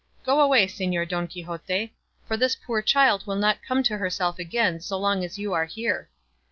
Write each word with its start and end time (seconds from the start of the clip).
Go 0.23 0.39
away, 0.41 0.65
Señor 0.65 1.07
Don 1.07 1.27
Quixote; 1.27 1.93
for 2.27 2.35
this 2.35 2.55
poor 2.55 2.81
child 2.81 3.27
will 3.27 3.35
not 3.35 3.61
come 3.61 3.83
to 3.83 3.99
herself 3.99 4.39
again 4.39 4.79
so 4.79 4.97
long 4.97 5.23
as 5.23 5.37
you 5.37 5.53
are 5.53 5.65
here." 5.65 6.09